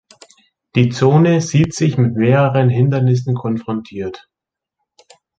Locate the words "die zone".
0.73-1.41